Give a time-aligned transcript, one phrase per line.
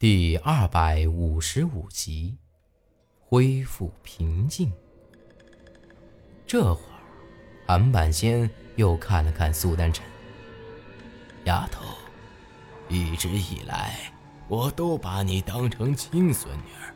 [0.00, 2.38] 第二百五十五集，
[3.18, 4.72] 恢复平静。
[6.46, 7.02] 这会儿，
[7.66, 10.06] 韩半仙又看了看苏丹晨，
[11.46, 11.82] 丫头，
[12.88, 14.12] 一直以来，
[14.46, 16.94] 我都把你当成亲孙女儿。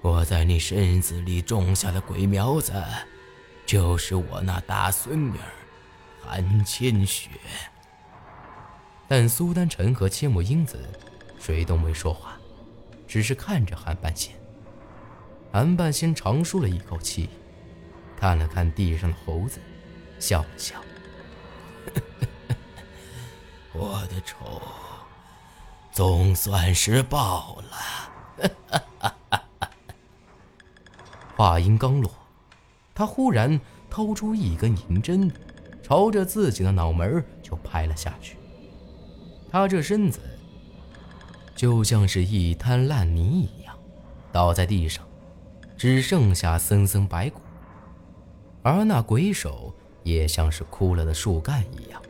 [0.00, 2.72] 我在你身子里种下的鬼苗子，
[3.66, 5.52] 就是我那大孙女儿
[6.22, 7.28] 韩千雪。
[9.06, 10.78] 但苏丹晨和千木英子。
[11.44, 12.38] 谁都没说话，
[13.08, 14.32] 只是看着韩半仙。
[15.50, 17.28] 韩半仙长舒了一口气，
[18.16, 19.58] 看了看地上的猴子，
[20.20, 20.76] 笑了笑
[23.74, 24.62] ：“我的仇
[25.90, 27.72] 总算是报了。”
[31.36, 32.08] 话音刚落，
[32.94, 35.28] 他忽然掏出一根银针，
[35.82, 38.36] 朝着自己的脑门就拍了下去。
[39.50, 40.20] 他这身子……
[41.62, 43.78] 就像是一滩烂泥一样，
[44.32, 45.06] 倒在地上，
[45.76, 47.40] 只剩下森森白骨。
[48.64, 52.02] 而那鬼手也像是枯了的树干一样，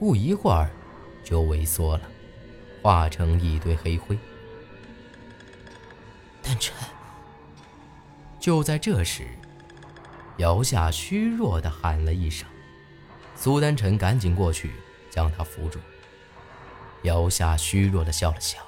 [0.00, 0.68] 不一会儿
[1.22, 2.02] 就萎缩了，
[2.82, 4.18] 化成一堆黑灰。
[6.42, 6.74] 丹晨。
[8.40, 9.28] 就在这时，
[10.38, 12.48] 姚夏虚弱的喊了一声，
[13.36, 14.72] 苏丹晨赶紧过去
[15.08, 15.78] 将他扶住。
[17.04, 18.58] 姚夏虚弱的笑了笑。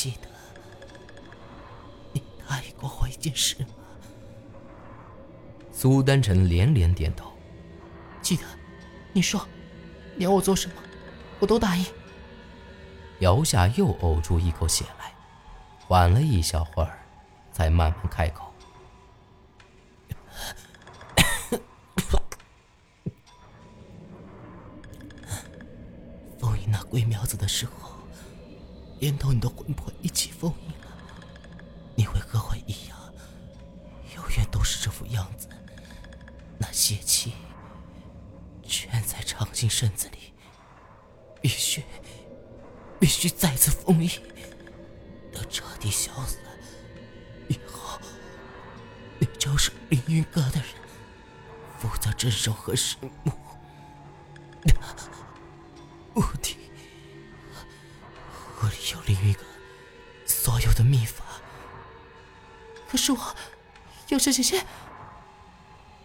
[0.00, 0.28] 记得，
[2.14, 3.68] 你答应过我一件事吗？
[5.70, 7.30] 苏丹晨连连点头。
[8.22, 8.42] 记得，
[9.12, 9.46] 你说，
[10.16, 10.74] 你要我做什么，
[11.38, 11.84] 我都答应。
[13.18, 15.12] 姚夏又呕出一口血来，
[15.86, 16.98] 缓了一小会儿，
[17.52, 18.54] 才慢慢开口
[26.40, 27.72] ：“封印那鬼苗子的时候。”
[29.00, 30.96] 连同你的魂魄一起封印了，
[31.96, 32.98] 你会和我一样，
[34.14, 35.48] 永远都是这副样子。
[36.58, 37.32] 那邪气
[38.62, 40.34] 全在长青身子里，
[41.40, 41.82] 必须
[42.98, 44.10] 必须再次封印，
[45.32, 46.38] 等彻底消散
[47.48, 47.98] 以后，
[49.18, 50.68] 你就是凌云阁的人，
[51.78, 53.32] 负责镇守和神木。
[63.00, 63.36] 是我
[64.08, 64.64] 有这些些。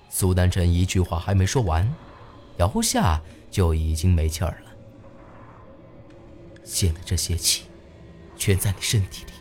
[0.09, 1.93] 苏丹晨一句话还没说完，
[2.57, 4.71] 姚夏就已经没气儿了。
[6.63, 7.65] 现在这些气
[8.37, 9.31] 全在你身体里，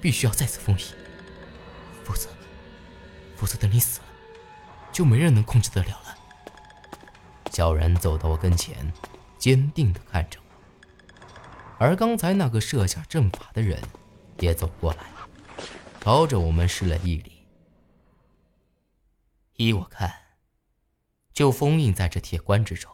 [0.00, 0.84] 必须要再次封印，
[2.02, 2.28] 否则，
[3.36, 4.06] 否则等你死了，
[4.90, 6.16] 就没人能控制得了了。
[7.52, 8.92] 小然走到我跟前，
[9.38, 10.44] 坚定地看着我。
[11.78, 13.80] 而刚才那个设下阵法的人，
[14.38, 15.00] 也走过来，
[16.10, 17.46] 朝着我们施了一礼。
[19.58, 20.12] 依我看，
[21.32, 22.90] 就封印在这铁棺之中。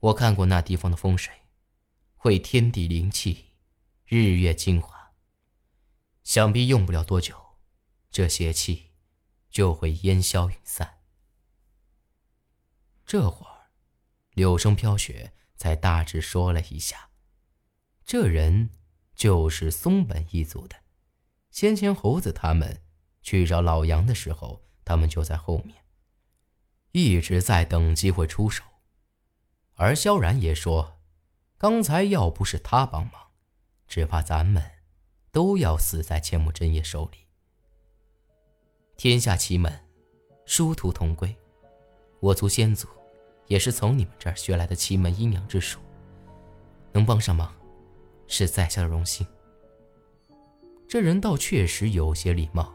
[0.00, 1.34] 我看过那地方的风水，
[2.16, 3.50] 会天地灵气，
[4.06, 5.12] 日月精华。
[6.24, 7.36] 想必用不了多久，
[8.10, 8.92] 这邪气
[9.50, 11.00] 就会烟消云散。
[13.04, 13.68] 这会儿，
[14.30, 17.10] 柳生飘雪才大致说了一下。
[18.02, 18.70] 这人
[19.14, 20.81] 就是松本一族的，
[21.52, 22.80] 先前猴子他们
[23.20, 25.76] 去找老杨的时候，他们就在后面，
[26.92, 28.64] 一直在等机会出手。
[29.74, 30.98] 而萧然也说，
[31.58, 33.14] 刚才要不是他帮忙，
[33.86, 34.62] 只怕咱们
[35.30, 37.18] 都要死在千木真叶手里。
[38.96, 39.78] 天下奇门，
[40.46, 41.36] 殊途同归，
[42.20, 42.88] 我族先祖
[43.46, 45.80] 也是从你们这儿学来的奇门阴阳之术，
[46.92, 47.54] 能帮上忙。
[48.26, 49.26] 是在下的荣幸。
[50.92, 52.70] 这人倒确实有些礼貌。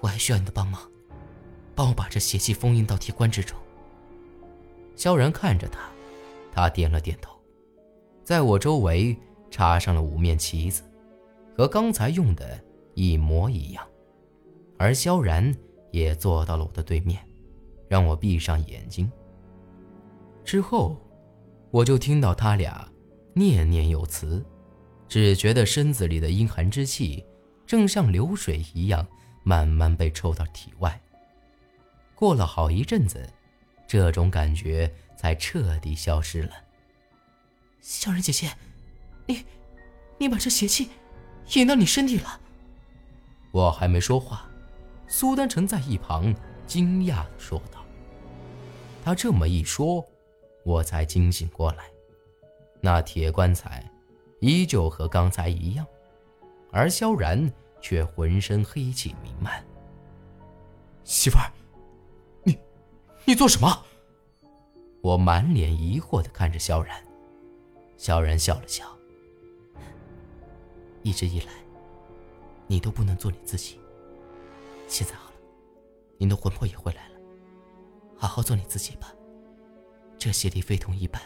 [0.00, 0.80] 我还需要你的帮忙，
[1.74, 3.58] 帮我把这邪气封印到铁棺之中。
[4.96, 5.90] 萧然看着他，
[6.50, 7.38] 他点了点头，
[8.24, 9.14] 在我周围
[9.50, 10.82] 插上了五面旗子，
[11.54, 12.58] 和刚才用的
[12.94, 13.86] 一模一样。
[14.78, 15.54] 而萧然
[15.90, 17.22] 也坐到了我的对面，
[17.86, 19.12] 让我闭上眼睛。
[20.42, 20.96] 之后，
[21.70, 22.88] 我就听到他俩。
[23.34, 24.42] 念念有词，
[25.10, 27.24] 只觉得身子里的阴寒之气，
[27.66, 29.04] 正像流水一样，
[29.42, 30.98] 慢慢被抽到体外。
[32.14, 33.28] 过了好一阵子，
[33.88, 36.52] 这种感觉才彻底消失了。
[37.80, 38.52] 小人姐姐，
[39.26, 39.44] 你，
[40.16, 40.90] 你把这邪气
[41.54, 42.40] 引到你身体了？
[43.50, 44.48] 我还没说话，
[45.08, 46.32] 苏丹成在一旁
[46.68, 47.84] 惊讶的说道。
[49.04, 50.06] 他这么一说，
[50.64, 51.86] 我才惊醒过来。
[52.80, 53.89] 那铁棺材
[54.40, 55.86] 依旧和刚才一样，
[56.72, 57.50] 而萧然
[57.80, 59.64] 却浑身黑气弥漫。
[61.04, 61.50] 媳妇儿，
[62.42, 62.58] 你，
[63.24, 63.84] 你做什么？
[65.02, 67.02] 我满脸疑惑的看着萧然。
[67.96, 68.86] 萧然笑了笑。
[71.02, 71.52] 一直以来，
[72.66, 73.78] 你都不能做你自己。
[74.86, 75.36] 现在好了，
[76.18, 77.14] 你的魂魄也回来了，
[78.16, 79.14] 好好做你自己吧。
[80.18, 81.20] 这邪力非同一般，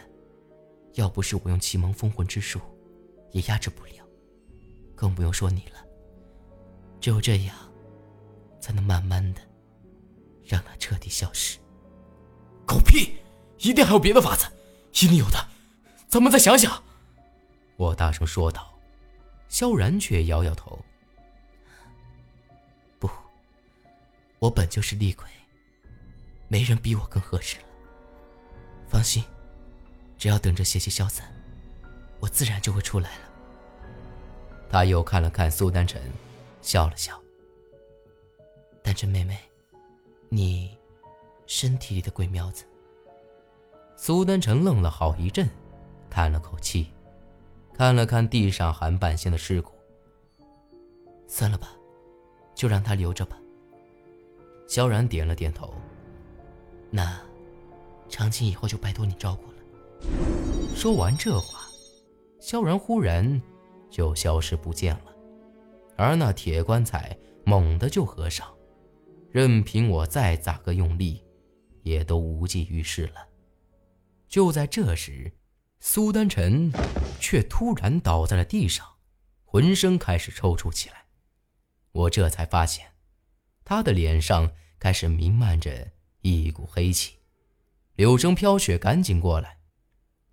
[0.93, 2.59] 要不是我用奇蒙封魂之术，
[3.35, 3.91] 也压制不了。
[4.95, 5.85] 更不用说你了。
[7.01, 7.53] 只有这样，
[8.61, 9.41] 才能慢慢的
[10.41, 11.59] 让它彻底消失。
[12.65, 13.17] 狗屁！
[13.59, 14.45] 一定还有别的法子，
[14.93, 15.47] 一定有的。
[16.07, 16.81] 咱们再想想，
[17.75, 18.73] 我大声说道。
[19.49, 20.77] 萧然却摇摇头
[22.99, 23.09] ：“不，
[24.39, 25.25] 我本就是厉鬼，
[26.47, 27.65] 没人比我更合适了。
[28.87, 29.23] 放心，
[30.17, 31.31] 只要等着邪气消散，
[32.19, 33.24] 我自然就会出来了。”
[34.69, 36.01] 他又看了看苏丹晨，
[36.61, 37.19] 笑了笑
[38.83, 39.37] ：“丹晨妹妹，
[40.29, 40.77] 你
[41.45, 42.65] 身体里的鬼苗子。”
[43.95, 45.49] 苏丹晨愣了好一阵。
[46.07, 46.87] 叹了口气，
[47.73, 49.73] 看了看地上韩半仙的尸骨。
[51.27, 51.71] 算了吧，
[52.53, 53.37] 就让他留着吧。
[54.65, 55.73] 萧然点了点头。
[56.89, 57.19] 那，
[58.07, 59.57] 长青以后就拜托你照顾了。
[60.73, 61.67] 说完这话，
[62.39, 63.41] 萧然忽然
[63.95, 65.15] 就消失不见了，
[65.95, 68.53] 而那铁棺材猛地就合上，
[69.31, 71.23] 任凭我再咋个用力，
[71.81, 73.25] 也都无济于事了。
[74.27, 75.31] 就在这时。
[75.79, 76.71] 苏丹臣
[77.19, 78.85] 却突然倒在了地上，
[79.43, 81.05] 浑身开始抽搐起来。
[81.91, 82.87] 我这才发现，
[83.63, 85.91] 他的脸上开始弥漫着
[86.21, 87.19] 一股黑气。
[87.95, 89.59] 柳生飘雪赶紧过来，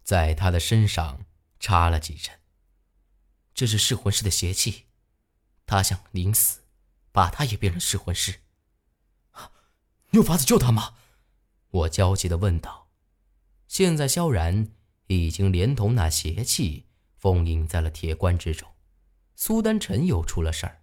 [0.02, 1.26] 在他的身上
[1.60, 2.34] 插了几针。
[3.54, 4.84] 这是噬魂师的邪气，
[5.66, 6.60] 他想临死
[7.10, 8.40] 把他也变成噬魂师。
[10.10, 10.94] 你有法子救他吗？
[11.70, 12.88] 我焦急地问道。
[13.66, 14.68] 现在萧然。
[15.08, 16.86] 已经连同那邪气
[17.18, 18.66] 封印在了铁棺之中，
[19.34, 20.80] 苏丹晨又出了事儿，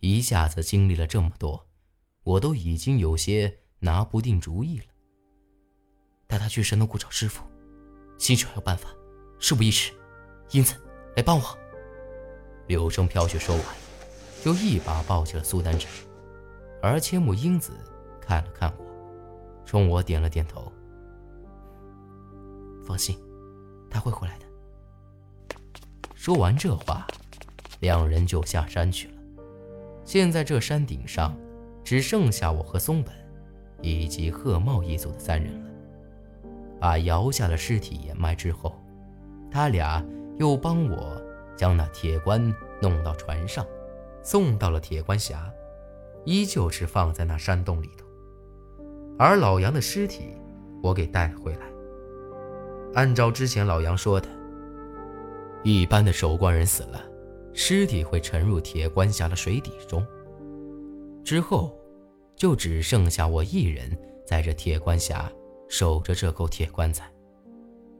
[0.00, 1.68] 一下子经历了这么多，
[2.24, 4.86] 我都已经有些拿不定主意了。
[6.26, 7.44] 带他去神农谷找师傅，
[8.18, 8.88] 兴许还有办法。
[9.38, 9.92] 事不宜迟，
[10.50, 10.74] 英子
[11.14, 11.58] 来帮我。
[12.68, 13.64] 柳生飘雪说完，
[14.44, 15.90] 就一把抱起了苏丹晨，
[16.80, 17.72] 而千木英子
[18.20, 18.84] 看了看我，
[19.66, 20.70] 冲我点了点头。
[22.86, 23.18] 放心。
[23.90, 24.44] 他会回来的。
[26.14, 27.06] 说完这话，
[27.80, 29.14] 两人就下山去了。
[30.04, 31.34] 现在这山顶上，
[31.82, 33.14] 只剩下我和松本，
[33.80, 35.70] 以及贺茂一族的三人了。
[36.78, 38.78] 把姚夏的尸体掩埋之后，
[39.50, 40.04] 他俩
[40.36, 41.18] 又帮我
[41.58, 43.66] 将那铁棺弄到船上，
[44.22, 45.52] 送到了铁棺峡，
[46.24, 48.06] 依旧是放在那山洞里头。
[49.18, 50.32] 而老杨的尸体，
[50.82, 51.66] 我给带了回来。
[52.94, 54.28] 按照之前老杨说的，
[55.64, 57.02] 一般的守关人死了，
[57.52, 60.06] 尸体会沉入铁棺峡的水底中。
[61.24, 61.76] 之后，
[62.36, 63.90] 就只剩下我一人
[64.24, 65.30] 在这铁棺峡
[65.68, 67.10] 守着这口铁棺材。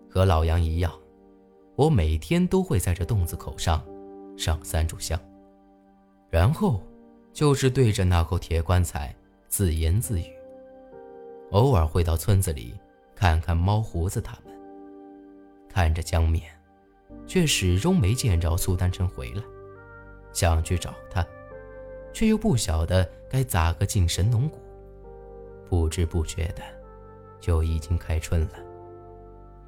[0.08, 0.92] 和老杨一样，
[1.78, 3.80] 我每天都会在这洞子口上
[4.36, 5.16] 上三炷香，
[6.28, 6.82] 然后
[7.32, 9.14] 就是对着那口铁棺材
[9.46, 10.24] 自言自语。
[11.52, 12.74] 偶尔会到村子里
[13.14, 14.52] 看看猫胡子他们。
[15.68, 16.50] 看着江面，
[17.28, 19.42] 却始终没见着苏丹晨回来。
[20.32, 21.24] 想去找他，
[22.12, 24.58] 却又不晓得该咋个进神农谷。
[25.68, 26.62] 不知不觉的，
[27.38, 28.54] 就已经开春了。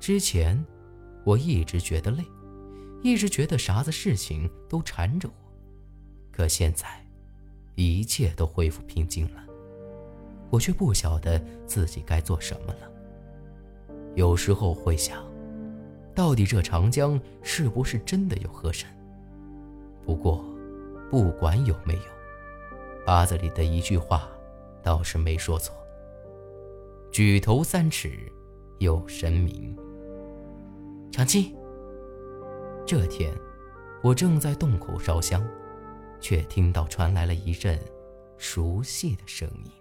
[0.00, 0.60] 之前，
[1.24, 2.24] 我一直觉得累，
[3.02, 5.34] 一直觉得啥子事情都缠着我。
[6.32, 6.86] 可现在，
[7.74, 9.42] 一切都恢复平静了，
[10.50, 12.90] 我却不晓得自己该做什么了。
[14.14, 15.28] 有时候会想。
[16.12, 18.86] 到底这长江是不是真的有河神？
[20.04, 20.44] 不过，
[21.08, 22.02] 不管有没有，
[23.06, 24.28] 八字里的一句话
[24.82, 25.74] 倒是没说错
[27.12, 28.30] ：“举头三尺
[28.80, 29.74] 有神明。”
[31.10, 31.52] 长清，
[32.86, 33.32] 这天，
[34.02, 35.44] 我正在洞口烧香，
[36.20, 37.78] 却听到传来了一阵
[38.38, 39.72] 熟悉的声音。